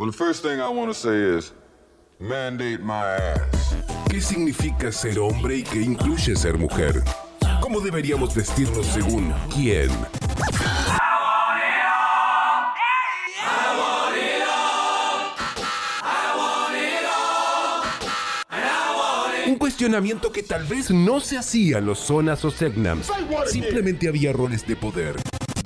[0.00, 1.52] Well, the first thing I want to say is
[2.18, 3.74] mandate my ass.
[4.08, 7.04] ¿Qué significa ser hombre y qué incluye ser mujer?
[7.60, 9.90] ¿Cómo deberíamos vestirnos según quién?
[19.46, 23.10] Un cuestionamiento que tal vez no se hacía en los zonas o segnams.
[23.48, 25.16] Simplemente había roles de poder,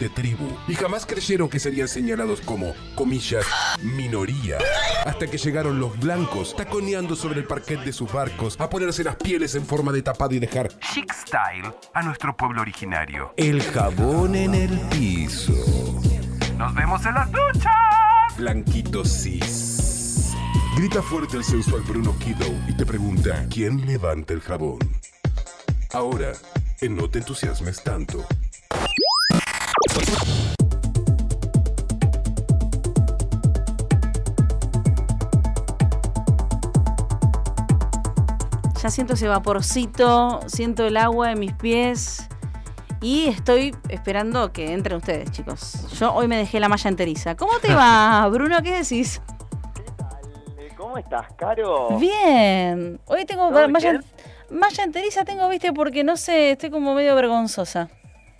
[0.04, 3.46] de tribu, y jamás creyeron que serían señalados como, comillas,
[3.80, 4.58] minoría.
[5.06, 9.16] Hasta que llegaron los blancos taconeando sobre el parquet de sus barcos a ponerse las
[9.16, 13.32] pieles en forma de tapado y dejar chic style a nuestro pueblo originario.
[13.38, 15.54] El jabón en el piso.
[16.58, 18.36] Nos vemos en las duchas.
[18.36, 20.34] Blanquito cis.
[20.76, 24.80] Grita fuerte el sensual Bruno Kiddo y te pregunta quién levanta el jabón.
[25.92, 26.32] Ahora,
[26.82, 28.26] en no te entusiasmes tanto.
[38.84, 42.28] Ya siento ese vaporcito, siento el agua en mis pies
[43.00, 45.90] y estoy esperando que entren ustedes, chicos.
[45.98, 47.34] Yo hoy me dejé la malla enteriza.
[47.34, 48.62] ¿Cómo te va, Bruno?
[48.62, 49.22] ¿Qué decís?
[50.76, 51.98] ¿Cómo estás, Caro?
[51.98, 53.00] Bien.
[53.06, 54.02] Hoy tengo ¿Todo malla,
[54.50, 57.88] malla enteriza, tengo, viste, porque no sé, estoy como medio vergonzosa.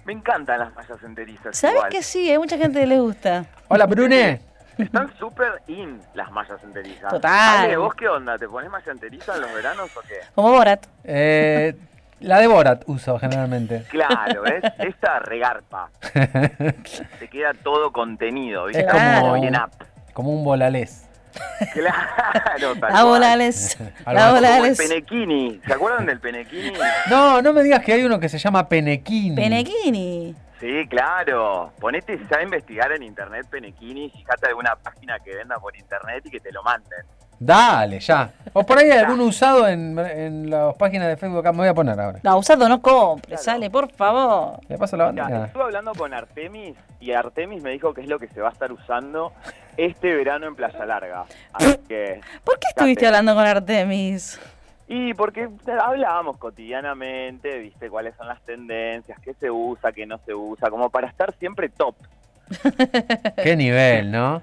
[0.05, 1.57] Me encantan las mallas enterizas.
[1.57, 1.91] ¿Sabes igual.
[1.91, 2.31] que sí?
[2.31, 3.47] Hay mucha gente que le gusta.
[3.69, 4.41] Hola, Brune.
[4.77, 7.11] Están súper in las mallas enterizas.
[7.11, 7.65] Total.
[7.67, 8.37] Ale, ¿vos qué onda?
[8.37, 10.17] ¿Te pones malla enteriza en los veranos o qué?
[10.35, 10.85] Como Borat.
[11.05, 11.75] Eh,
[12.21, 13.85] la de Borat uso generalmente.
[13.89, 14.63] Claro, ¿ves?
[14.79, 15.91] Esta regarpa.
[17.19, 18.83] Te queda todo contenido, ¿viste?
[18.83, 19.21] Es Claro.
[19.29, 19.71] como, Bien up.
[20.13, 21.09] como un volalés.
[21.73, 23.77] Claro, La volales.
[24.07, 24.79] La el volales.
[24.79, 25.61] penequini.
[25.67, 26.73] ¿Se acuerdan del penequini?
[27.11, 29.35] No, no me digas que hay uno que se llama Penequín.
[29.35, 30.35] Penequini.
[30.61, 31.73] Sí, claro.
[31.81, 36.31] Ponete ya a investigar en internet penequini, fíjate alguna página que venda por internet y
[36.31, 37.01] que te lo manden.
[37.45, 38.31] Dale, ya.
[38.53, 41.41] O por ahí hay alguno usado en, en las páginas de Facebook.
[41.41, 42.21] Acá me voy a poner ahora.
[42.23, 43.43] No, usado no compre, Claro.
[43.43, 44.59] sale, por favor.
[44.69, 45.47] Le paso la Mira, banda.
[45.47, 48.53] estuve hablando con Artemis y Artemis me dijo que es lo que se va a
[48.53, 49.33] estar usando
[49.77, 51.25] este verano en Playa Larga.
[51.53, 52.21] Así que.
[52.45, 54.41] ¿Por qué estuviste hablando con Artemis?
[54.87, 55.49] Y porque
[55.83, 60.91] hablábamos cotidianamente, viste, cuáles son las tendencias, qué se usa, qué no se usa, como
[60.91, 61.95] para estar siempre top.
[63.43, 64.43] Qué nivel, ¿no?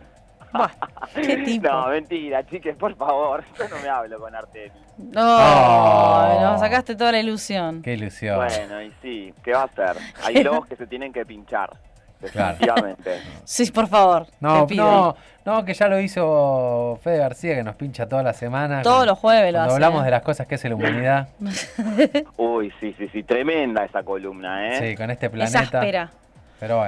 [1.16, 1.68] Qué tipo.
[1.70, 3.44] No, mentira, chiques, por favor.
[3.58, 4.72] Yo no me hablo con Artemis.
[4.98, 6.40] No, Oh.
[6.42, 7.82] nos sacaste toda la ilusión.
[7.82, 8.36] Qué ilusión.
[8.38, 9.98] Bueno, y sí, ¿qué va a hacer?
[10.26, 11.70] Hay globos que se tienen que pinchar.
[12.34, 12.58] Claro.
[13.46, 14.28] Sí, por favor.
[14.40, 14.86] No, te pido.
[14.86, 18.84] no, no, que ya lo hizo Fede García, que nos pincha toda la semana.
[18.84, 19.74] Todos los jueves lo hace.
[19.74, 21.30] hablamos de las cosas que hace la humanidad.
[22.38, 24.90] Uy, sí, sí, sí, tremenda esa columna, ¿eh?
[24.92, 25.60] Sí, con este Es planeta.
[25.62, 26.12] áspera.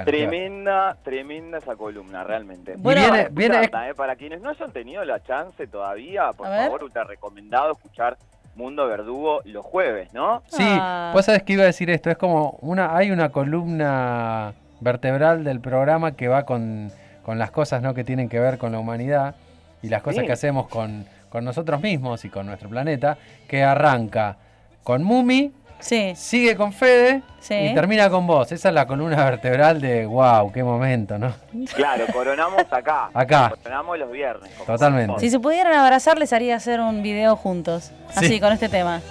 [0.04, 2.74] Tremenda, tremenda esa columna, realmente.
[2.76, 6.46] Bueno, viene- Para viene- escucharla, eh, para quienes no hayan tenido la chance todavía, por
[6.46, 8.16] A favor, ultra recomendado escuchar
[8.56, 10.42] Mundo Verdugo los jueves, ¿no?
[10.48, 11.10] Sí, Ah.
[11.12, 15.60] vos sabés que iba a decir esto, es como una, hay una columna vertebral del
[15.60, 16.90] programa que va con,
[17.24, 17.94] con las cosas ¿no?
[17.94, 19.34] que tienen que ver con la humanidad
[19.82, 20.26] y las cosas Sí.
[20.26, 23.16] que hacemos con, con nosotros mismos y con nuestro planeta,
[23.48, 24.36] que arranca
[24.84, 27.54] con Mumi, Sí, sigue con Fede Sí.
[27.54, 28.50] y termina con vos.
[28.52, 31.34] Esa es la columna vertebral de wow, qué momento, ¿no?
[31.74, 33.10] Claro, coronamos acá.
[33.14, 33.50] Acá.
[33.62, 34.50] Coronamos los viernes.
[34.66, 35.20] Totalmente.
[35.20, 37.90] si se pudieran abrazar les haría hacer un video juntos.
[38.14, 38.40] Así, Sí.
[38.40, 39.02] con este tema.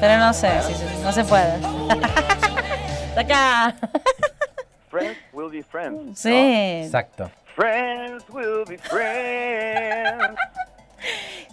[0.00, 1.52] Pero no sé, si se- no se puede.
[3.18, 3.74] Acá.
[4.90, 6.06] Friends will be friends.
[6.06, 6.14] ¿no?
[6.16, 6.82] Sí.
[6.86, 7.30] Exacto.
[7.54, 10.36] Friends will be friends.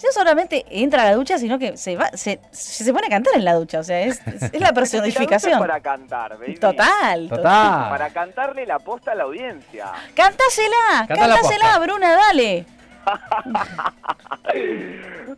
[0.04, 3.36] No solamente entra a la ducha, sino que se va, se, se pone a cantar
[3.36, 3.80] en la ducha.
[3.80, 5.60] O sea, es, es, es la personificación.
[5.60, 6.56] para cantar, baby.
[6.56, 7.30] Total.
[7.30, 7.90] Total.
[7.90, 9.92] Para cantarle la posta a la audiencia.
[10.16, 11.80] Cantásela, Canta la cantásela.
[11.80, 12.66] Bruna, dale.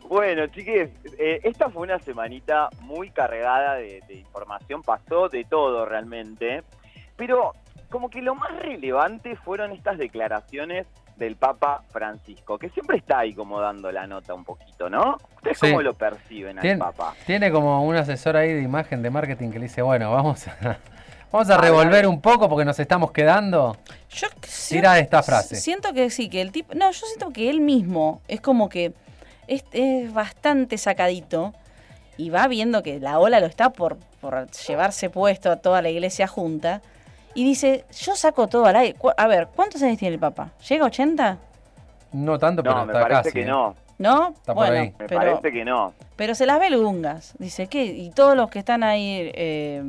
[0.08, 5.86] Bueno, chiques, eh, esta fue una semanita muy cargada de, de información, pasó de todo
[5.86, 6.62] realmente,
[7.16, 7.52] pero
[7.90, 10.86] como que lo más relevante fueron estas declaraciones
[11.16, 15.16] del Papa Francisco, que siempre está ahí como dando la nota un poquito, ¿no?
[15.36, 15.68] ¿Ustedes Sí.
[15.70, 17.14] cómo lo perciben al Papa?
[17.26, 20.56] Tiene como un asesor ahí de imagen de marketing que le dice, bueno, vamos a,
[21.32, 21.70] vamos a A ver.
[21.70, 23.76] revolver un poco porque nos estamos quedando.
[24.10, 24.26] Yo
[24.68, 25.56] Tira esta frase.
[25.56, 26.74] Siento que sí, que el tipo.
[26.74, 28.92] No, yo siento que él mismo es como que
[29.46, 31.52] es, es bastante sacadito
[32.16, 35.90] y va viendo que la ola lo está por, por llevarse puesto a toda la
[35.90, 36.80] iglesia junta.
[37.34, 38.96] Y dice, yo saco todo al aire.
[39.16, 40.50] A ver, ¿cuántos años tiene el Papa?
[40.68, 41.38] ¿Llega a 80?
[42.12, 43.32] No tanto, pero No, me está parece casi.
[43.32, 43.46] que ¿eh?
[43.46, 44.28] no, ¿No?
[44.30, 44.88] Está por ahí.
[44.98, 45.92] me pero, parece que no.
[46.16, 47.34] pero se las ve lungas.
[47.38, 47.84] Dice, ¿qué?
[47.84, 49.82] Y todos los que están ahí eh,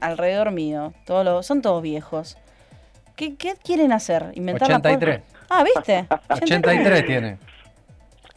[0.00, 2.36] alrededor mío, todos los, son todos viejos.
[3.16, 4.30] ¿Qué, qué quieren hacer?
[4.34, 5.20] ¿Inventar la 83.
[5.20, 5.44] pólvora?
[5.50, 6.06] Ah, ¿viste?
[6.30, 7.38] 83 tiene.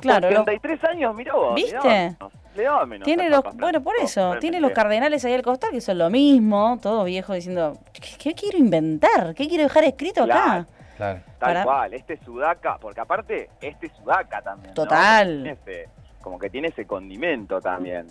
[0.03, 1.55] Claro, lo- 83 años, mirá vos.
[1.55, 1.77] ¿Viste?
[1.79, 5.41] menos, le daba menos Tiene los, Papa bueno, por eso, tiene los cardenales ahí al
[5.41, 9.33] costado que son lo mismo, todos viejos diciendo, ¿qué, qué quiero inventar?
[9.35, 10.33] ¿Qué quiero dejar escrito acá?
[10.44, 10.65] Claro.
[10.97, 11.19] Claro.
[11.25, 14.69] Tal Para- cual, este sudaca, porque aparte, este sudaca también.
[14.69, 14.75] ¿no?
[14.75, 15.27] Total.
[15.44, 15.89] Tiene ese-
[16.21, 18.07] como que tiene ese condimento también,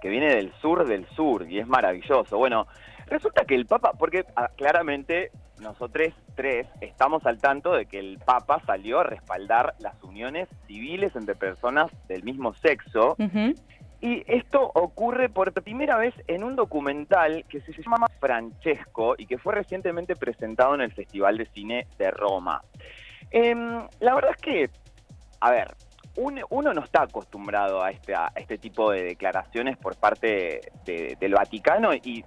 [0.00, 2.38] que viene del sur del sur y es maravilloso.
[2.38, 2.66] Bueno,
[3.06, 8.18] resulta que el Papa, porque ah, claramente nosotros tres estamos al tanto de que el
[8.18, 13.14] Papa salió a respaldar las uniones civiles entre personas del mismo sexo.
[14.02, 19.36] Y esto ocurre por primera vez en un documental que se llama Francesco y que
[19.36, 22.62] fue recientemente presentado en el Festival de Cine de Roma.
[23.30, 24.70] Em, la verdad es que,
[25.40, 25.74] a ver,
[26.16, 31.16] un- uno no está acostumbrado a este, a este tipo de declaraciones por parte de-
[31.20, 32.24] del Vaticano y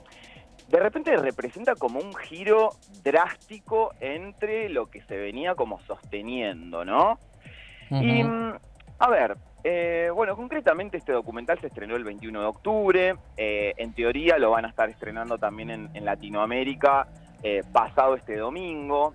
[0.68, 2.72] de repente representa como un giro
[3.04, 7.20] drástico entre lo que se venía como sosteniendo, ¿no?
[7.90, 8.54] Y, mm,
[9.00, 13.16] a ver, eh, bueno, concretamente este documental se estrenó el 21 de octubre.
[13.38, 17.08] eh, en teoría lo van a estar estrenando también en, en Latinoamérica
[17.44, 19.14] eh, pasado este domingo.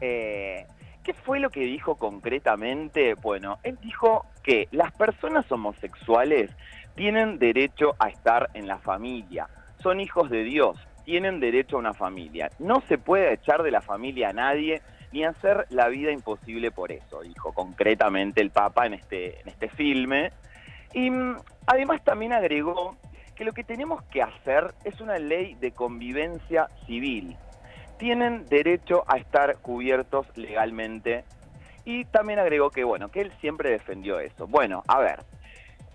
[0.00, 0.66] Eh,
[1.04, 3.14] ¿Qué fue lo que dijo concretamente?
[3.14, 6.50] Bueno, él dijo que las personas homosexuales
[6.96, 9.48] tienen derecho a estar en la familia,
[9.84, 12.50] son hijos de Dios, tienen derecho a una familia.
[12.58, 14.80] No se puede echar de la familia a nadie
[15.12, 19.68] ni hacer la vida imposible por eso, dijo concretamente el Papa en este, en este
[19.68, 20.32] filme.
[20.94, 21.36] Y mm,
[21.66, 22.96] además también agregó
[23.36, 27.36] que lo que tenemos que hacer es una ley de convivencia civil.
[27.98, 31.24] Tienen derecho a estar cubiertos legalmente.
[31.84, 34.46] Y también agregó que, bueno, que él siempre defendió eso.
[34.46, 35.20] Bueno, a ver,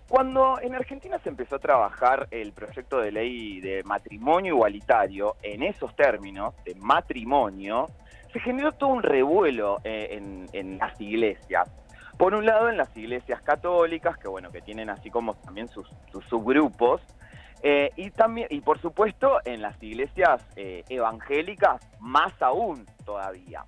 [0.09, 5.61] cuando en Argentina se empezó a trabajar el proyecto de ley de matrimonio igualitario, en
[5.61, 7.85] esos términos, de matrimonio,
[8.33, 11.69] se generó todo un revuelo eh, en, en las iglesias.
[12.17, 15.87] Por un lado, en las iglesias católicas, que bueno, que tienen así como también sus,
[16.11, 17.01] sus subgrupos,
[17.61, 23.63] eh, y también, y por supuesto, en las iglesias eh, evangélicas, más aún todavía.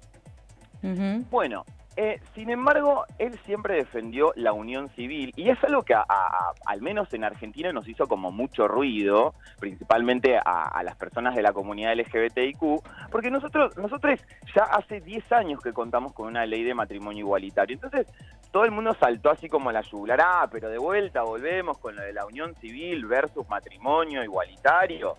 [1.30, 1.64] Bueno,
[1.98, 6.54] eh, sin embargo, él siempre defendió la unión civil y es algo que a- a-
[6.66, 11.42] al menos en Argentina nos hizo como mucho ruido, principalmente a, a las personas de
[11.42, 14.20] la comunidad LGBTIQ, porque nosotros, nosotros
[14.56, 17.76] ya hace 10 años que contamos con una ley de matrimonio igualitario.
[17.76, 18.08] Entonces,
[18.52, 21.96] todo el mundo saltó así como a la yugular, ah, pero de vuelta volvemos con
[21.96, 25.16] lo de la unión civil versus matrimonio igualitario.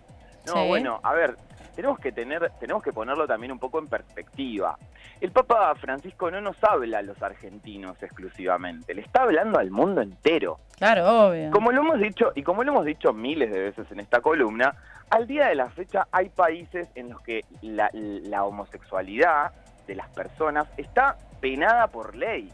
[0.46, 0.68] No, Sí.
[0.68, 1.36] bueno, a ver,
[1.74, 4.78] tenemos que tener, tenemos que ponerlo también un poco en perspectiva.
[5.20, 10.00] El Papa Francisco no nos habla a los argentinos exclusivamente, le está hablando al mundo
[10.00, 10.58] entero.
[10.78, 11.50] Claro, obvio.
[11.50, 14.74] Como lo hemos dicho, y como lo hemos dicho miles de veces en esta columna,
[15.10, 19.52] al día de la fecha hay países en los que la, la homosexualidad
[19.86, 22.50] de las personas está penada por ley.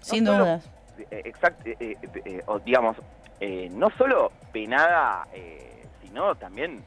[0.00, 0.68] Sin solo- dudas.
[1.10, 1.32] Eh,
[1.64, 1.96] eh, eh,
[2.26, 2.96] eh, o digamos,
[3.40, 6.84] eh, no solo penada, eh, sino también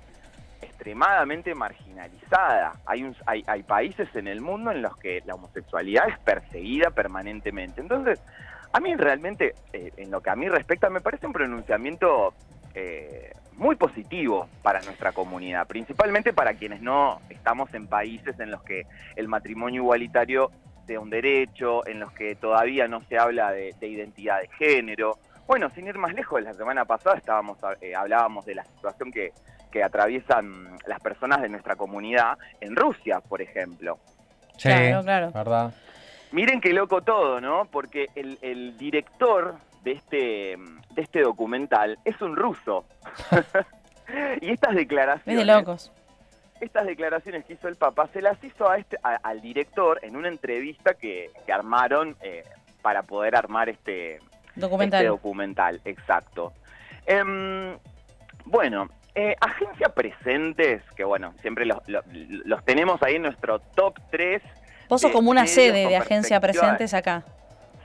[0.86, 2.74] extremadamente marginalizada.
[2.86, 6.92] Hay, un- hay, hay países en el mundo en los que la homosexualidad es perseguida
[6.92, 7.82] permanentemente.
[7.82, 8.22] Entonces,
[8.72, 12.36] a mí realmente, eh, en lo que a mí respecta, me parece un pronunciamiento
[12.76, 18.62] eh, muy positivo para nuestra comunidad, principalmente para quienes no estamos en países en los
[18.62, 18.86] que
[19.16, 20.52] el matrimonio igualitario
[20.86, 25.18] sea un derecho, en los que todavía no se habla de, de identidad de género.
[25.48, 29.32] Bueno, sin ir más lejos, la semana pasada estábamos eh, hablábamos de la situación que,
[29.76, 34.00] que atraviesan las personas de nuestra comunidad en Rusia, por ejemplo.
[34.56, 35.32] Sí, Claro, claro.
[35.34, 35.74] ¿verdad?
[36.32, 37.66] Miren qué loco todo, ¿no?
[37.66, 40.56] Porque el, el director de este,
[40.92, 42.86] de este documental es un ruso.
[44.42, 45.92] y estas Es declaraciones de locos.
[46.62, 50.16] estas declaraciones que hizo el Papa se las hizo a este, a- al director en
[50.16, 52.46] una entrevista que, que armaron eh,
[52.82, 54.20] para poder armar este,
[54.56, 55.02] Documental.
[55.02, 55.82] este documental.
[55.84, 56.54] Exacto.
[57.06, 57.78] Em,
[58.46, 63.96] bueno, eh, agencia presentes, que bueno, siempre los, los- los tenemos ahí en nuestro top
[64.12, 64.42] 3.
[64.90, 67.24] Vos sos como una sede de agencia presentes acá.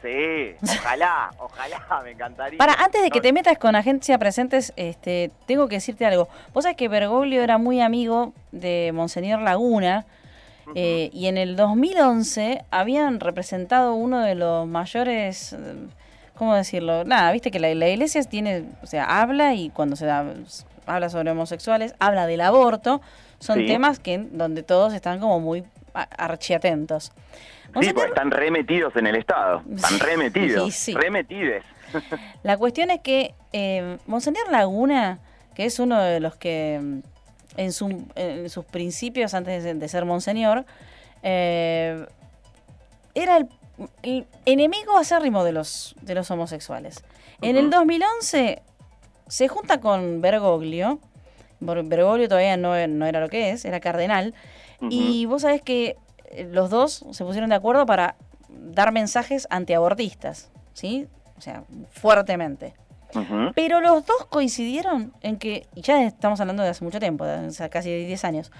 [0.03, 2.57] Sí, ojalá, ojalá, me encantaría.
[2.59, 6.29] Para, antes de que te metas con agencia presentes, este, tengo que decirte algo.
[6.55, 10.07] Vos sabés que Bergoglio era muy amigo de Monseñor Laguna
[10.75, 15.59] eh, y en el 2011 habían representado uno de los mayores, eh,
[16.35, 17.05] ¿cómo decirlo?
[17.05, 20.25] Nada, viste que la, la iglesia tiene, o sea, habla y cuando se da,
[20.87, 23.01] habla sobre homosexuales, habla del aborto,
[23.39, 23.67] son Sí.
[23.67, 27.13] temas que donde todos están como muy archiatentos.
[27.81, 29.63] Sí, porque están remetidos en el Estado.
[29.75, 30.75] Están remetidos.
[30.75, 30.95] Sí, sí.
[30.95, 31.63] Remetides.
[32.43, 35.19] La cuestión es que eh, Monseñor Laguna,
[35.55, 36.99] que es uno de los que mm,
[37.57, 40.65] en, su- en sus principios, antes de, de ser Monseñor,
[41.23, 42.07] eh,
[43.15, 43.49] era el-
[44.03, 47.03] el enemigo acérrimo de los, de los homosexuales.
[47.43, 48.63] En el 2011
[49.31, 50.99] se junta con Bergoglio.
[51.61, 54.35] Ber- Bergoglio todavía no, no era lo que es, era cardenal.
[54.91, 55.97] Y vos sabés que
[56.31, 58.17] eh, los dos se pusieron de acuerdo para
[58.49, 61.07] dar mensajes antiabortistas, ¿sí?
[61.37, 62.75] O sea, fuertemente.
[63.55, 67.25] Pero los dos coincidieron en que, y ya estamos hablando de hace mucho tiempo,
[67.71, 68.53] casi 10 años,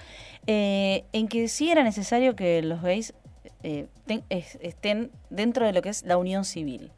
[0.45, 3.13] eh, en que sí era necesario que los gays
[3.63, 6.91] eh, ten- es- estén dentro de lo que es la unión civil.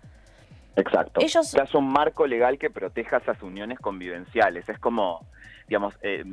[0.75, 1.21] Exacto.
[1.21, 4.67] Ellos- haya un marco legal que proteja esas uniones convivenciales.
[4.69, 5.25] Es como,
[5.67, 6.23] digamos, eh,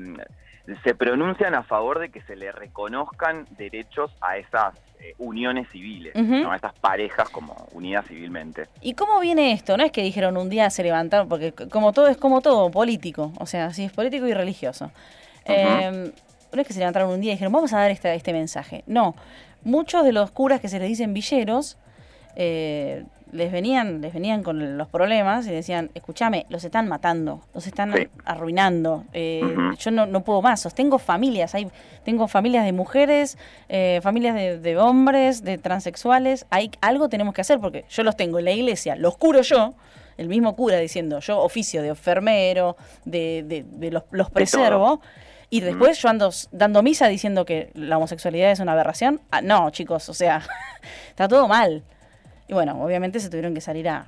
[0.85, 6.15] se pronuncian a favor de que se le reconozcan derechos a esas eh, uniones civiles,
[6.15, 8.69] a estas parejas como unidas civilmente.
[8.83, 9.77] ¿Y cómo viene esto?
[9.79, 13.33] No es que dijeron un día se levantaron, porque como todo es como todo, político,
[13.39, 14.91] o sea, sí es político y religioso.
[15.47, 16.13] Eh,
[16.53, 18.85] no es que se levantaron un día y dijeron, vamos a dar este mensaje.
[18.87, 19.15] No,
[19.65, 21.79] muchos de los curas que se les dicen villeros,
[22.37, 27.67] eh, les venían, les venían con los problemas y decían, escúchame, los están matando, los
[27.67, 28.09] están Sí.
[28.25, 29.43] arruinando, eh,
[29.79, 31.69] yo no, no puedo más, sostengo familias, hay,
[32.05, 37.41] tengo familias de mujeres, eh, familias de, de hombres, de transexuales, hay, algo tenemos que
[37.43, 39.75] hacer porque yo los tengo en la iglesia, los curo yo,
[40.17, 45.01] el mismo cura diciendo, yo oficio de enfermero, de, de- de los, los preservo,
[45.53, 49.21] y después yo ando dando misa diciendo que la homosexualidad es una aberración.
[49.33, 50.43] Ah, no, chicos, o sea,
[51.09, 51.83] está todo mal.
[52.51, 54.07] Y bueno, obviamente se tuvieron que salir a,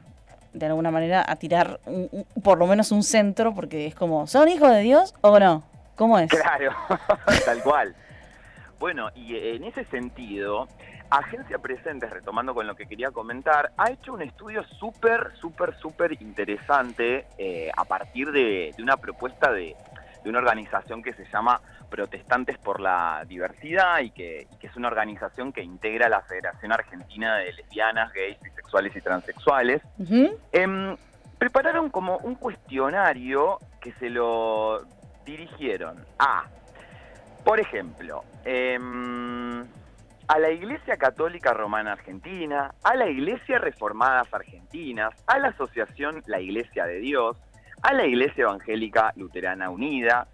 [0.53, 4.27] de alguna manera, a tirar un- un- por lo menos un centro, porque es como,
[4.27, 5.63] ¿son hijos de Dios o no?
[5.95, 6.29] ¿Cómo es?
[6.29, 6.73] Claro,
[7.45, 7.95] tal cual.
[8.81, 10.67] Bueno, y en ese sentido,
[11.09, 16.21] Agencia Presentes, retomando con lo que quería comentar, ha hecho un estudio súper, súper, súper
[16.21, 19.77] interesante eh, a partir de, de una propuesta de,
[20.23, 21.61] de una organización que se llama
[21.91, 26.73] Protestantes por la Diversidad y que, y que es una organización que integra la Federación
[26.73, 29.83] Argentina de Lesbianas, Gays, Bisexuales y Transexuales.
[30.53, 30.97] Em,
[31.39, 34.83] prepararon como un cuestionario que se lo
[35.25, 36.45] dirigieron a,
[37.45, 39.65] por ejemplo, em,
[40.29, 46.41] a la Iglesia Católica Romana Argentina, a la Iglesia Reformadas Argentinas, a la Asociación La
[46.41, 47.37] Iglesia de Dios,
[47.83, 50.27] a la Iglesia Evangélica Luterana Unida,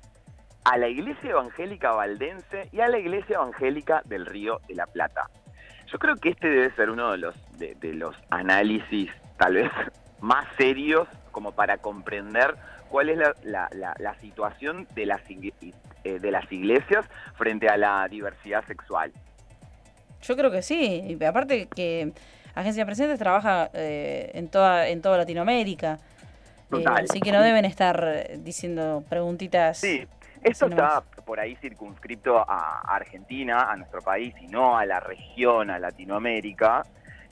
[0.64, 5.28] a la Iglesia Evangélica Valdense y a la Iglesia Evangélica del Río de la Plata.
[5.90, 9.70] Yo creo que este debe ser uno de los, de, los análisis tal vez
[10.20, 12.54] más serios como para comprender
[12.90, 17.76] cuál es la, la- la- la situación de las, eh, de las iglesias frente a
[17.76, 19.12] la diversidad sexual.
[20.22, 21.16] Yo creo que sí.
[21.26, 22.12] Aparte que
[22.54, 25.98] Agencia Presentes trabaja eh, en, toda, en toda Latinoamérica.
[26.68, 27.04] Eh, Total.
[27.04, 29.78] así que no deben estar eh, diciendo preguntitas.
[29.78, 30.06] Sí,
[30.42, 35.70] esto está por ahí circunscripto a Argentina, a nuestro país, y no a la región,
[35.70, 36.84] a Latinoamérica.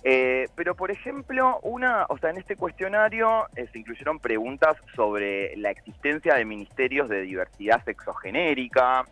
[0.09, 5.57] Eh, pero, por ejemplo, una, o sea, en este cuestionario eh, se incluyeron preguntas sobre
[5.57, 9.05] la existencia de ministerios de diversidad sexogenérica,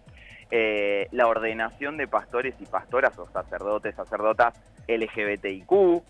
[0.52, 4.54] eh, la ordenación de pastores y pastoras o sacerdotes, sacerdotas
[4.86, 6.02] LGBTIQ,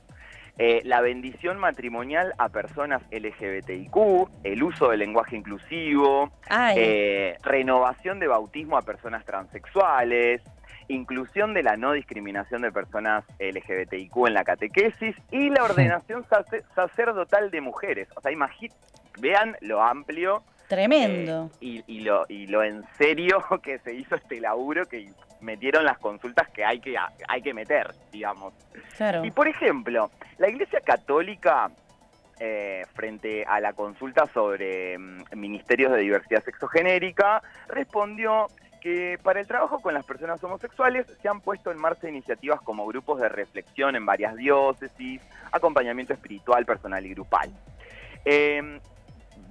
[0.59, 3.97] eh, la bendición matrimonial a personas LGBTIQ,
[4.45, 6.31] el uso del lenguaje inclusivo,
[6.77, 10.43] eh, renovación de bautismo a personas transexuales,
[10.89, 16.63] inclusión de la no discriminación de personas LGBTIQ en la catequesis y la ordenación sace-
[16.75, 18.09] sacerdotal de mujeres.
[18.17, 18.77] O sea, imagínense,
[19.19, 21.51] vean lo amplio tremendo.
[21.61, 25.85] eh, y, y lo, y lo en serio que se hizo este laburo que metieron
[25.85, 26.97] las consultas que hay que,
[27.29, 28.55] hay que meter, digamos.
[28.97, 29.25] claro.
[29.25, 31.71] Y por ejemplo, la Iglesia Católica,
[32.41, 38.49] eh, frente a la consulta sobre mm, ministerios de diversidad sexogenérica, respondió
[38.81, 42.87] que para el trabajo con las personas homosexuales se han puesto en marcha iniciativas como
[42.87, 47.51] grupos de reflexión en varias diócesis, acompañamiento espiritual, personal y grupal.
[48.27, 48.79] Eh,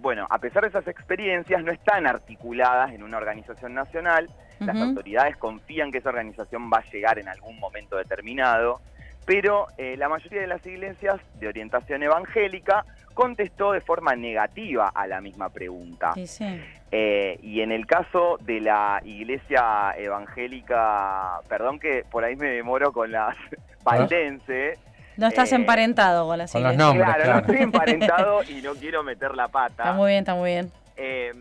[0.04, 4.30] bueno, a pesar de esas experiencias, no están articuladas en una organización nacional,
[4.60, 8.82] las autoridades confían que esa organización va a llegar en algún momento determinado,
[9.26, 15.08] pero eh, la mayoría de las iglesias de orientación evangélica contestó de forma negativa a
[15.08, 16.12] la misma pregunta.
[16.16, 16.62] Sí, sí.
[16.92, 22.92] Eh, y en el caso de la iglesia evangélica, perdón que por ahí me demoro
[22.92, 23.38] con las
[23.84, 24.78] valdense,
[25.18, 26.88] No estás Eh, emparentado con las con los iglesias.
[26.96, 27.46] nombres, claro, no claro.
[27.48, 29.84] estoy emparentado y no quiero meter la pata.
[29.84, 30.72] Está muy bien, está muy bien.
[30.98, 31.34] Eh,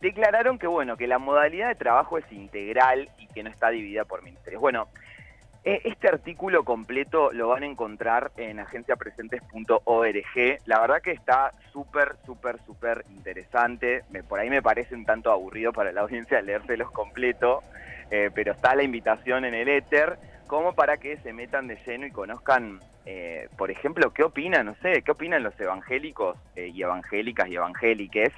[0.00, 4.04] declararon que bueno que la modalidad de trabajo es integral y que no está dividida
[4.04, 4.60] por ministerios.
[4.60, 4.88] Bueno,
[5.62, 10.58] eh, este artículo completo lo van a encontrar en agenciapresentes.org.
[10.64, 14.04] La verdad que está súper, súper, súper interesante.
[14.10, 17.62] Me- por ahí me parece un tanto aburrido para la audiencia leérselos completo,
[18.10, 20.18] eh, pero está la invitación en el éter
[20.50, 24.74] como para que se metan de lleno y conozcan eh, por ejemplo, ¿qué opinan, no
[24.82, 28.30] sé, qué opinan los evangélicos eh, y evangélicas y evangéliques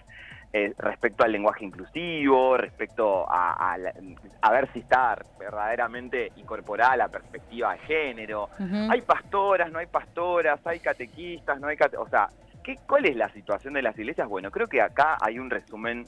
[0.52, 3.94] eh, respecto al lenguaje inclusivo, respecto a, a la-
[4.42, 8.50] a ver si está verdaderamente incorporada la perspectiva de género?
[8.90, 12.28] Hay pastoras, no hay pastoras, hay catequistas, no hay cate- O sea,
[12.62, 14.28] ¿qué, ¿cuál es la situación de las iglesias?
[14.28, 16.04] Bueno, creo que acá hay un resumen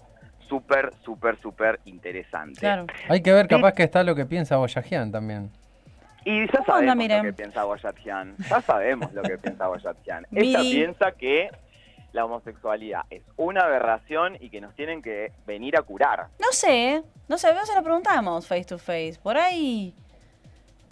[0.48, 2.60] súper, súper, súper interesante.
[2.60, 2.86] Claro.
[3.08, 5.50] Hay que ver capaz que está lo que piensa Boyajian también.
[6.24, 8.36] Y ya ¿Cómo anda, sabemos lo que piensa Boyatian.
[8.48, 10.26] Ya sabemos lo que piensa Boyatian.
[10.32, 11.50] Ella piensa que
[12.12, 16.28] la homosexualidad es una aberración y que nos tienen que venir a curar.
[16.38, 19.18] No sé, no sé, no se lo preguntamos face to face.
[19.22, 19.94] Por ahí.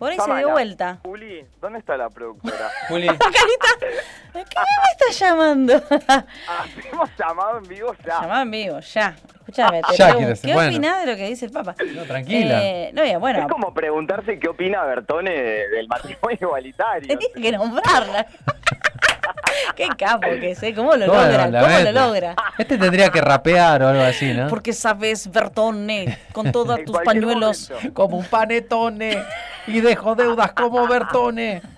[0.03, 0.53] Por ahí se dio Llámala.
[0.53, 0.99] vuelta.
[1.05, 2.69] Juli, ¿dónde está la productora?
[2.89, 3.15] Juli, ¿Qué
[4.33, 5.75] me estás llamando?
[5.87, 8.21] Hacemos llamado en vivo ya.
[8.23, 9.15] Llamada en vivo, ya.
[9.41, 10.71] Escúchame, te Ya pregunto, ¿qué bueno.
[10.71, 11.75] opinás de lo que dice el Papa?
[11.95, 12.63] no, tranquila.
[12.65, 17.07] Eh, no, ya, bueno, Es como preguntarse qué opina Bertone de- del matrimonio igualitario.
[17.07, 18.27] tenía que nombrarla.
[19.77, 20.75] Qué capo que es, ¿eh?
[20.75, 21.45] ¿Cómo lo ¿Cómo logra?
[21.45, 22.35] ¿Cómo lo logra?
[22.59, 24.49] Este tendría que rapear o algo así, ¿no?
[24.49, 27.71] Porque sabes, Bertone, con todos tus pañuelos.
[27.71, 27.95] momento.
[27.95, 29.23] Como un panetone
[29.67, 31.63] y dejo deudas como Bertone.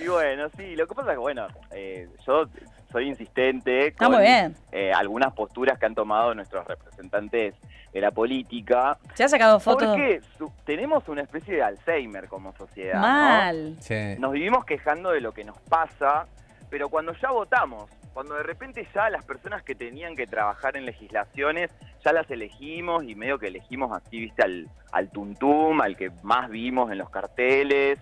[0.00, 2.44] Y bueno, sí, lo que pasa es que, bueno, eh, yo
[2.92, 4.54] soy insistente Está con muy bien.
[4.72, 7.54] eh, algunas posturas que han tomado nuestros representantes
[7.92, 12.52] de la política, Se ha sacado fotos porque su- tenemos una especie de Alzheimer como
[12.56, 12.94] sociedad.
[12.96, 13.00] ¿no?
[13.00, 13.76] mal.
[13.80, 14.16] Sí.
[14.18, 16.26] Nos vivimos quejando de lo que nos pasa,
[16.68, 20.86] pero cuando ya votamos, cuando de repente ya las personas que tenían que trabajar en
[20.86, 21.70] legislaciones,
[22.04, 26.50] ya las elegimos y medio que elegimos así, viste, al, al tuntum, al que más
[26.50, 27.98] vimos en los carteles,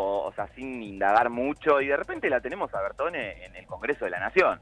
[0.00, 3.66] o, o sea, sin indagar mucho, y de repente la tenemos a Bertone en el
[3.66, 4.60] Congreso de la Nación.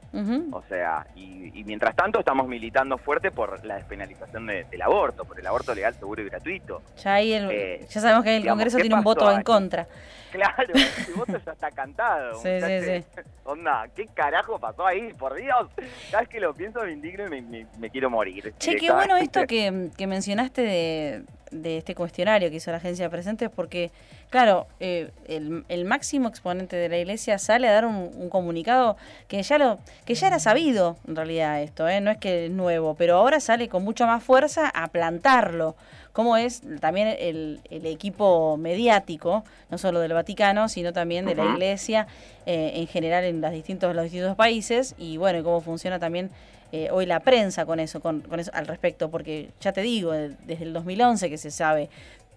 [0.51, 5.25] O sea, y, y mientras tanto estamos militando fuerte por la despenalización de- del aborto,
[5.25, 6.81] por el aborto legal, seguro y gratuito.
[7.03, 9.43] Ya ahí el, Eh, ya sabemos que el digamos, Congreso ¿qué tiene un voto en
[9.43, 9.87] contra.
[10.31, 12.33] Claro, el voto ya está cantado.
[12.41, 13.05] Sí, sí, muchachos.
[13.45, 15.13] Onda, ¿qué carajo pasó ahí?
[15.13, 15.67] Por Dios.
[16.11, 18.53] Cada vez que lo pienso me indigno y me, me- me quiero morir.
[18.57, 23.09] Che, qué bueno esto que, que mencionaste de, de este cuestionario que hizo la agencia
[23.09, 23.91] presentes, porque,
[24.29, 28.97] claro, eh, el, el máximo exponente de la iglesia sale a dar un, un comunicado
[29.27, 32.01] que ya lo que ya era sabido, en realidad, esto, ¿eh?
[32.01, 35.75] no es que es nuevo, pero ahora sale con mucha más fuerza a plantarlo.
[36.13, 41.45] Como es también el, el equipo mediático, no solo del Vaticano, sino también de la
[41.45, 42.07] iglesia
[42.47, 46.31] eh, en general en los distintos, los distintos países, y bueno, y cómo funciona también
[46.71, 50.13] eh, hoy la prensa con eso, con, con eso al respecto, porque ya te digo,
[50.13, 51.89] eh, desde el 2011 que se sabe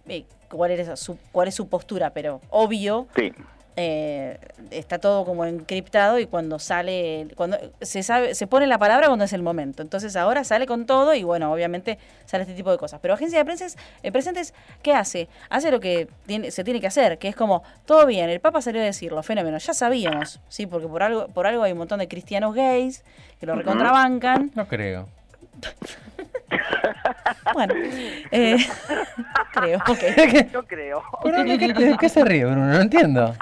[0.06, 3.32] eh, cuál, es su, cuál es su postura, pero obvio, Sí,
[3.82, 4.38] eh,
[4.70, 9.24] está todo como encriptado y cuando sale, cuando se sabe, se pone la palabra cuando
[9.24, 9.82] es el momento.
[9.82, 13.00] Entonces ahora sale con todo y bueno, obviamente sale este tipo de cosas.
[13.00, 13.66] Pero agencia de prensa
[14.02, 15.28] eh, presentes, ¿qué hace?
[15.48, 18.60] Hace lo que tiene, se tiene que hacer, que es como, todo bien, el Papa
[18.60, 22.00] salió a decirlo, fenómeno, ya sabíamos, sí, porque por algo, por algo hay un montón
[22.00, 23.02] de cristianos gays
[23.38, 24.50] que lo recontrabancan.
[24.54, 25.08] No creo.
[27.52, 27.74] Bueno,
[28.30, 28.56] eh,
[29.52, 30.02] creo, ok.
[30.52, 31.02] yo creo.
[31.22, 32.66] Pero, ¿qué, qué- qué se ríe, Bruno?
[32.66, 33.34] No entiendo.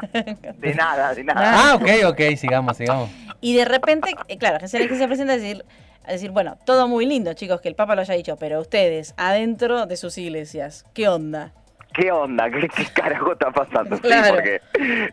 [0.57, 1.41] De nada, de nada.
[1.73, 3.11] Ah, ok, ok, sigamos, sigamos.
[3.41, 5.65] Y de repente, eh, claro, de agencia de presenta a decir,
[6.07, 9.15] a decir, bueno, todo muy lindo, chicos, que el Papa lo haya dicho, pero ustedes,
[9.17, 11.53] adentro de sus iglesias, ¿qué onda?
[11.93, 12.51] ¿Qué onda?
[12.51, 13.97] ¿Qué, qué carajo está pasando?
[13.97, 14.35] Sí, Claro.
[14.35, 14.61] porque,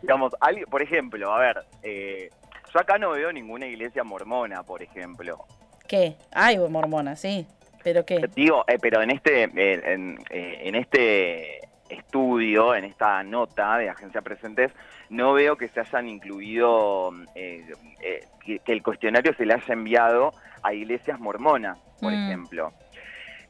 [0.01, 2.29] digamos, alguien- por ejemplo, a ver, eh,
[2.73, 5.45] yo acá no veo ninguna iglesia mormona, por ejemplo.
[5.88, 6.15] ¿Qué?
[6.31, 7.45] Ay, mormona, sí.
[7.86, 8.28] ¿Pero qué?
[8.36, 13.89] Digo, eh, pero en este, eh, en, eh, en este estudio, en esta nota de
[13.89, 14.71] Agencia Presentes,
[15.12, 17.63] no veo que se hayan incluido, eh,
[18.02, 20.32] eh, que, que el cuestionario se le haya enviado
[20.63, 22.15] a iglesias mormonas, por Mm.
[22.28, 22.74] ejemplo.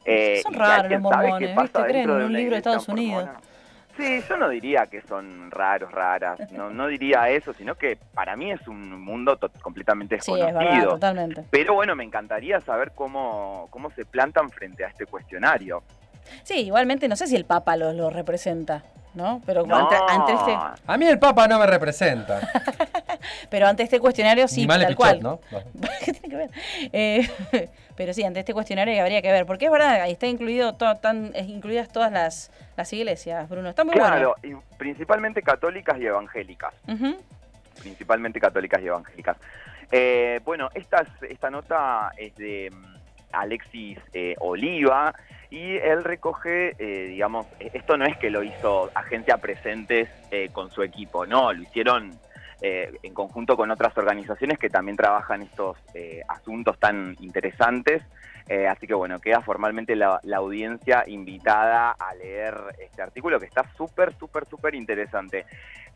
[0.03, 1.81] Eh, Son raros los mormones, ¿viste?
[1.85, 3.23] Creen en un libro de Estados Unidos.
[3.25, 3.41] mormona.
[3.97, 8.35] Sí, yo no diría que son raros, raras, no, no diría eso, sino que para
[8.35, 10.91] mí es un mundo completamente Sí, es verdad, desconocido.
[10.91, 11.43] totalmente.
[11.49, 15.81] Pero bueno, me encantaría saber cómo, cómo se plantan frente a este cuestionario.
[16.43, 18.83] Sí, igualmente no sé si el Papa lo, lo representa,
[19.15, 19.41] ¿no?
[19.45, 22.39] Pero No, ante, ante este, A mí el Papa no me representa.
[23.49, 25.19] pero ante este cuestionario sí, tal Pichot, cual.
[25.23, 25.39] ¿no?
[26.03, 26.49] ¿Qué tiene que ver?
[26.93, 27.29] Eh,
[27.95, 31.31] pero sí, ante este cuestionario habría que ver, porque es verdad, ahí está incluido tan,
[31.47, 33.69] incluidas todas las, las iglesias, Bruno.
[33.69, 36.73] Está muy Claro, y principalmente católicas y evangélicas.
[36.85, 37.15] bueno.
[37.81, 39.37] Principalmente católicas y evangélicas.
[39.91, 42.95] Eh, bueno, esta, es- esta nota es de mm,
[43.33, 45.13] Alexis eh, Oliva
[45.49, 50.49] y él recoge, eh, digamos, eh, esto no es que lo hizo Agencia Presentes eh,
[50.51, 52.17] con su equipo, no, lo hicieron
[52.61, 55.77] eh, en conjunto con otras organizaciones que también trabajan estos
[56.27, 58.03] asuntos tan interesantes.
[58.69, 63.63] Así que bueno, queda formalmente la, la audiencia invitada a leer este artículo que está
[63.75, 65.47] súper, súper, súper interesante.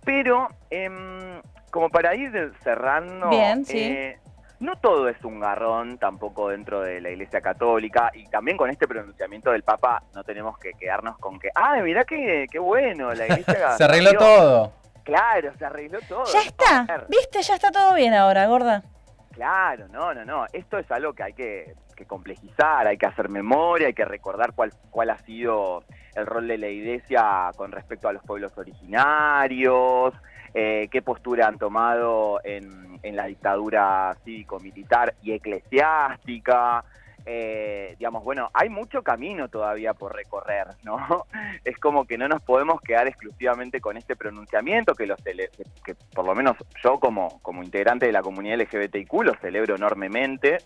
[0.03, 4.15] Pero, em, como para ir cerrando, Bien, sí.
[4.59, 8.87] No todo es un garrón tampoco dentro de la Iglesia Católica y también con este
[8.87, 13.25] pronunciamiento del Papa no tenemos que quedarnos con que, ah, mirá qué, qué bueno, la
[13.27, 14.27] Iglesia Se arregló cambió".
[14.27, 14.73] todo.
[15.03, 16.25] Claro, se arregló todo.
[16.25, 18.83] Ya está, viste, ya está todo bien ahora, gorda.
[19.31, 20.45] Claro, no, no, no.
[20.51, 24.53] Esto es algo que hay que, que complejizar, hay que hacer memoria, hay que recordar
[24.53, 25.83] cuál, cuál ha sido
[26.15, 30.13] el rol de la iglesia con respecto a los pueblos originarios,
[30.53, 36.83] eh, qué postura han tomado en, en la dictadura cívico-militar y eclesiástica.
[37.25, 41.25] Eh, digamos, bueno, hay mucho camino todavía por recorrer, ¿no?
[41.63, 45.49] Es como que no nos podemos quedar exclusivamente con este pronunciamiento, que, lo cele-
[45.83, 50.61] que, por lo menos yo como, como integrante de la comunidad LGBTIQ lo celebro enormemente.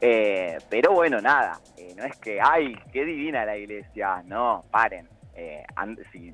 [0.00, 5.08] Eh, pero bueno, nada, eh, no es que, ay, qué divina la iglesia, no, paren.
[5.34, 6.32] Eh, an- si-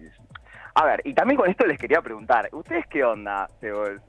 [0.77, 3.49] a ver, y también con esto les quería preguntar, ¿ustedes qué onda?
[3.61, 4.01] ¿Se vol-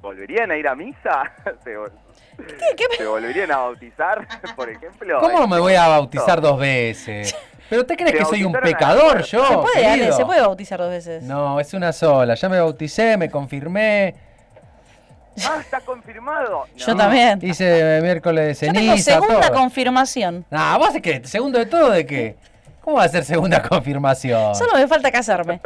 [0.00, 1.30] volverían a ir a misa?
[1.64, 1.92] ¿Se, vol-
[2.36, 4.26] ¿Qué, qué- se volverían a bautizar,
[4.56, 5.18] por ejemplo?
[5.20, 6.58] ¿Cómo me voy a bautizar dos?
[6.58, 7.34] veces?
[7.68, 9.44] ¿Pero te crees que soy un pecador yo?
[9.44, 11.24] se puede, Ale, se puede bautizar dos veces.
[11.24, 12.34] No, es una sola.
[12.36, 14.14] Ya me bauticé, me confirmé.
[15.44, 16.64] Ah, está confirmado.
[16.76, 17.40] Yo también.
[17.42, 19.58] Hice miércoles de Yo tengo ceniza, segunda todo.
[19.58, 20.46] confirmación.
[20.48, 21.20] Nah, ¿vos de qué?
[21.24, 22.36] ¿Segundo de todo de qué?
[22.86, 24.54] ¿Cómo va a ser segunda confirmación?
[24.54, 25.60] Solo me falta casarme.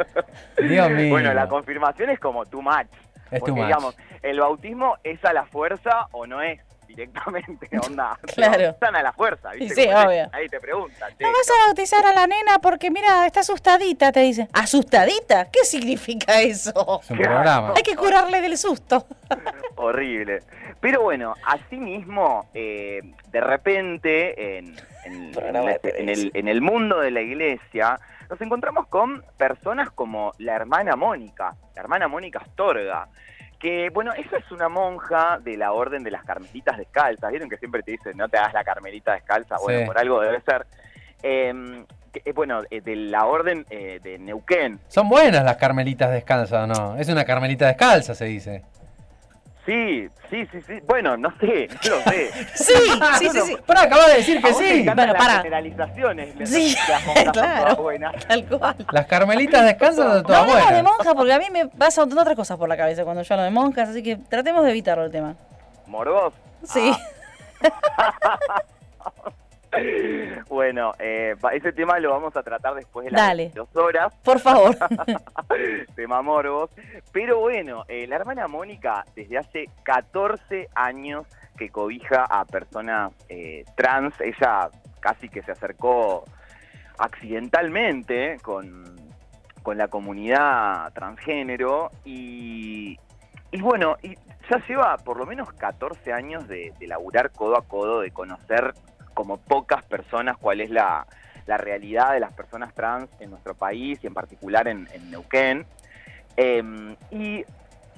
[0.57, 1.11] Dios mío.
[1.11, 2.87] Bueno, la confirmación es como too much.
[3.29, 3.65] Es porque, too much.
[3.67, 6.59] digamos, el bautismo es a la fuerza o no es
[6.95, 8.17] directamente, onda.
[8.35, 8.63] Claro.
[8.63, 9.75] bautizan a la fuerza, ¿viste?
[9.75, 10.29] Sí, te- obvio.
[10.33, 14.19] Ahí te preguntan, No vas a bautizar a la nena porque, mira, está asustadita, te
[14.21, 14.47] dicen.
[14.53, 15.49] ¿Asustadita?
[15.51, 16.99] ¿Qué significa eso?
[17.03, 17.73] Es un programa.
[17.75, 19.05] Hay que curarle del susto.
[19.75, 20.39] horrible.
[20.79, 24.75] Pero bueno, asimismo, eh, de repente, en,
[25.05, 27.99] en el, en el mundo de la iglesia,
[28.29, 33.07] nos encontramos con personas como la hermana Mónica, la hermana Mónica Astorga,
[33.61, 37.29] que, bueno, esa es una monja de la orden de las carmelitas descalzas.
[37.29, 39.57] ¿Vieron que siempre te dicen, no te hagas la carmelita descalza?
[39.61, 39.85] Bueno, Sí.
[39.85, 40.65] por algo debe ser.
[41.23, 44.79] Eh, que, eh, bueno, eh, de la orden eh, de Neuquén.
[44.87, 46.97] Son buenas las carmelitas descalzas, ¿o no?
[46.97, 48.63] Es una carmelita descalza, se dice.
[49.65, 50.79] Sí, sí, sí, sí.
[50.87, 52.31] Bueno, no sé, no lo sé.
[52.55, 52.73] Sí,
[53.19, 53.57] sí, sí, sí.
[53.67, 54.83] Pero acabas de decir A que sí.
[54.83, 55.33] Bueno, las para.
[55.37, 56.49] generalizaciones.
[56.49, 57.75] Sí, las claro.
[57.75, 58.27] buenas.
[58.27, 58.75] Tal cual.
[58.91, 60.83] Las carmelitas descalzas son No todas hablemos de buenas.
[60.83, 63.51] monjas porque a mí me pasan otras cosas por la cabeza cuando yo hablo de
[63.51, 65.35] monjas, así que tratemos de evitarlo el tema.
[65.85, 66.33] Morbos.
[66.63, 66.91] Sí.
[70.49, 74.13] Bueno, eh, ese tema lo vamos a tratar después de las dos horas.
[74.23, 74.77] Por favor.
[75.95, 76.71] tema morbos.
[77.11, 81.25] Pero bueno, eh, la hermana Mónica desde hace 14 años
[81.57, 84.13] que cobija a personas eh, trans.
[84.19, 86.25] Ella casi que se acercó
[86.97, 88.95] accidentalmente con,
[89.63, 92.99] con la comunidad transgénero y,
[93.51, 94.15] y bueno, y
[94.49, 98.73] ya lleva por lo menos 14 años de, de laburar codo a codo, de conocer
[99.13, 101.05] como pocas personas cuál es la,
[101.47, 105.65] la realidad de las personas trans en nuestro país y en particular en, en Neuquén.
[106.37, 107.43] Eh, y,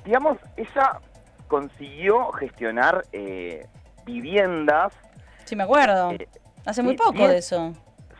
[0.06, 1.00] digamos, ella
[1.48, 3.68] consiguió gestionar eh,
[4.06, 4.94] viviendas.
[5.46, 6.12] Sí, me acuerdo.
[6.12, 6.28] eh,
[6.66, 7.30] Hace muy poco bien.
[7.32, 7.74] de eso.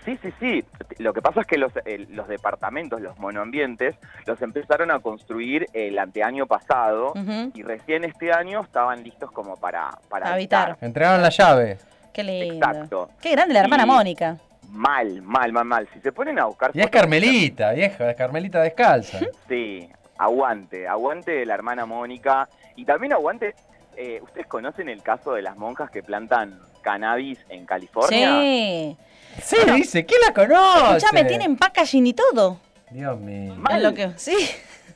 [0.06, 0.66] Sí, sí, sí.
[0.98, 5.66] Lo que pasa es que los, eh, los departamentos, los monoambientes, los empezaron a construir
[5.72, 7.14] el anteaño pasado
[7.54, 10.78] y recién este año estaban listos como para, para Habitar.
[10.82, 11.88] Entregaron las llaves.
[12.14, 12.54] Qué lindo.
[12.56, 13.10] Exacto.
[13.22, 14.38] Qué grande la hermana Y- Mónica.
[14.70, 15.88] Mal, mal, mal, mal.
[15.94, 16.72] Si se ponen a buscar...
[16.74, 19.20] Y es carmelita, vieja, es carmelita descalza.
[19.48, 22.50] Sí, aguante, aguante de la hermana Mónica.
[22.76, 23.54] Y también aguante,
[23.96, 28.40] eh, ¿ustedes conocen el caso de las monjas que plantan cannabis en California?
[28.42, 28.98] Sí.
[29.42, 30.98] Sí, dice, ¿quién la conoce?
[30.98, 32.58] Escuchame, tienen packaging y todo.
[32.90, 33.56] Dios mío.
[33.56, 33.84] Mal.
[33.84, 34.12] Lo que...
[34.16, 34.36] Sí.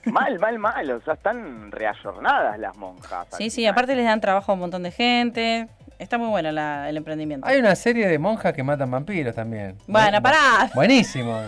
[0.06, 0.90] Mal, mal, mal.
[0.92, 3.28] O sea, están reayornadas las monjas.
[3.38, 3.74] Sí, sí, final.
[3.74, 5.68] aparte les dan trabajo a un montón de gente.
[6.00, 7.48] Está muy bueno la- el emprendimiento.
[7.48, 9.76] Hay una serie de monjas que matan vampiros también.
[9.88, 10.70] Bueno, Bu- pará.
[10.76, 11.40] Buenísimo.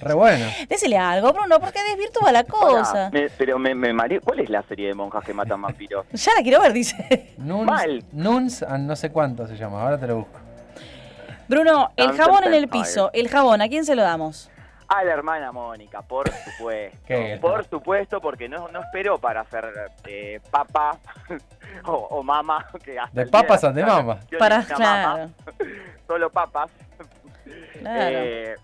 [0.00, 0.44] Re bueno.
[0.68, 3.08] Désele algo, Bruno, porque desvirtúa la cosa.
[3.12, 4.20] Me- pero me, me mareé.
[4.20, 6.04] ¿Cuál es la serie de monjas que matan vampiros?
[6.12, 7.32] Ya la quiero ver, dice.
[7.38, 8.04] Nuns, Mal.
[8.12, 9.82] Nuns and no sé cuánto se llama.
[9.82, 10.40] Ahora te lo busco.
[11.48, 13.10] Bruno, el jabón en el piso.
[13.12, 14.50] El jabón, ¿a quién se lo damos?
[14.94, 16.98] A la hermana Mónica, por supuesto.
[17.06, 17.38] ¿Qué?
[17.40, 20.98] Por supuesto, porque no, no esperó para ser eh, papa
[21.84, 22.66] o, o mama.
[22.84, 23.82] Que hasta De papas a de
[24.38, 25.30] Para, claro.
[26.06, 26.70] Solo papas.
[27.80, 28.18] claro.
[28.18, 28.54] Eh,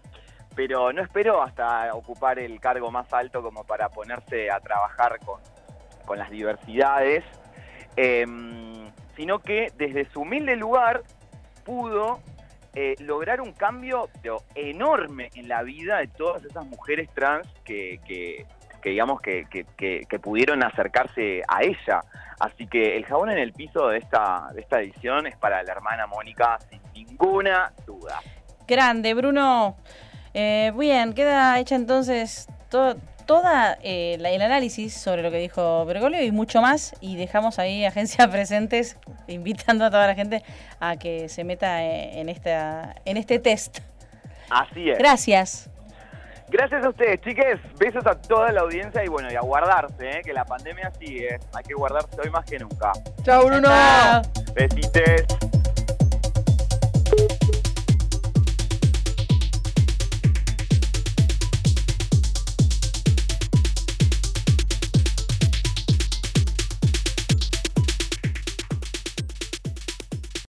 [0.55, 5.41] pero no esperó hasta ocupar el cargo más alto como para ponerse a trabajar con,
[6.05, 7.25] con las diversidades,
[7.97, 11.03] em, sino que desde su humilde lugar
[11.65, 12.21] pudo
[12.75, 14.09] eh, lograr un cambio
[14.55, 18.47] enorme en la vida de todas esas mujeres trans que, que,
[18.85, 19.45] digamos que,
[20.23, 22.01] pudieron acercarse a ella.
[22.39, 25.73] Así que el jabón en el piso de esta, de esta edición es para la
[25.73, 28.21] hermana Mónica sin ninguna duda.
[28.67, 29.77] Grande, Bruno.
[30.33, 32.95] Eh, bien, queda hecha entonces to-
[33.31, 36.95] toda eh, la- el análisis sobre lo que dijo Bergoglio y mucho más.
[37.01, 38.97] Y dejamos ahí agencias presentes
[39.29, 40.43] invitando a toda la gente
[40.81, 43.79] a que se meta eh, en, esta, en este test.
[44.51, 44.99] Así es.
[44.99, 45.71] Gracias.
[46.49, 47.61] Gracias a ustedes, chiques.
[47.79, 50.23] Besos a toda la audiencia y bueno, y a guardarse, ¿eh?
[50.25, 51.39] que la pandemia sigue.
[51.55, 52.91] Hay que guardarse hoy más que nunca.
[53.23, 53.69] ¡Chao, Bruno!
[54.55, 55.25] Besites.